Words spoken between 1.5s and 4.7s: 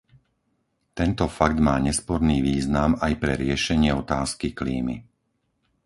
má nesporný význam aj pre riešenie otázky